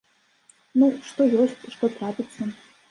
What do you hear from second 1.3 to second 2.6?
ёсць, што трапіцца.